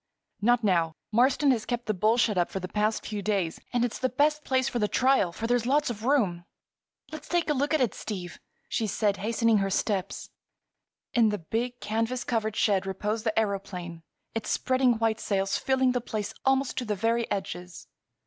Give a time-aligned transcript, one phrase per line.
[0.41, 0.95] "Not now.
[1.11, 3.59] Marston has kept the bull shut up the past few days.
[3.71, 6.43] And it's the best place for the trial, for there's lots of room."
[7.11, 10.31] "Let's take a look at it, Steve!" she said, hastening her steps.
[11.13, 14.01] In the big, canvas covered shed reposed the aëroplane,
[14.33, 17.85] its spreading white sails filling the place almost to the very edges.